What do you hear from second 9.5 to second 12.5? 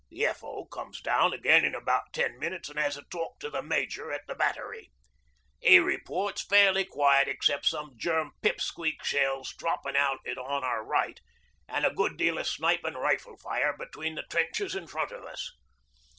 droppin' out on our right, an' a good deal o'